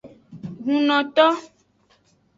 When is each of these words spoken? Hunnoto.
Hunnoto. 0.63 1.27